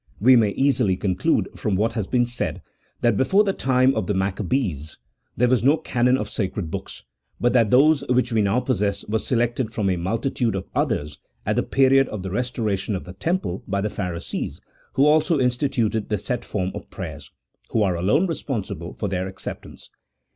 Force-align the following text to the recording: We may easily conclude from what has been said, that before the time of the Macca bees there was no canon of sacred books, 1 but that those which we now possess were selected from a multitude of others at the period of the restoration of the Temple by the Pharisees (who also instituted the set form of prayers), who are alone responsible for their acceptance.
We 0.19 0.35
may 0.35 0.49
easily 0.53 0.97
conclude 0.97 1.47
from 1.55 1.75
what 1.75 1.93
has 1.93 2.07
been 2.07 2.25
said, 2.25 2.63
that 3.01 3.15
before 3.15 3.43
the 3.43 3.53
time 3.53 3.93
of 3.93 4.07
the 4.07 4.15
Macca 4.15 4.41
bees 4.49 4.97
there 5.37 5.47
was 5.47 5.63
no 5.63 5.77
canon 5.77 6.17
of 6.17 6.27
sacred 6.27 6.71
books, 6.71 7.03
1 7.37 7.41
but 7.41 7.53
that 7.53 7.69
those 7.69 8.03
which 8.09 8.33
we 8.33 8.41
now 8.41 8.61
possess 8.61 9.05
were 9.07 9.19
selected 9.19 9.71
from 9.71 9.91
a 9.91 9.97
multitude 9.97 10.55
of 10.55 10.65
others 10.73 11.19
at 11.45 11.55
the 11.55 11.61
period 11.61 12.09
of 12.09 12.23
the 12.23 12.31
restoration 12.31 12.95
of 12.95 13.03
the 13.03 13.13
Temple 13.13 13.61
by 13.67 13.79
the 13.79 13.91
Pharisees 13.91 14.59
(who 14.93 15.05
also 15.05 15.39
instituted 15.39 16.09
the 16.09 16.17
set 16.17 16.43
form 16.43 16.71
of 16.73 16.89
prayers), 16.89 17.29
who 17.69 17.83
are 17.83 17.95
alone 17.95 18.25
responsible 18.25 18.93
for 18.93 19.07
their 19.07 19.27
acceptance. 19.27 19.91